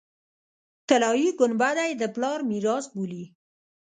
[0.87, 3.23] طلایي ګنبده یې د پلار میراث بولي.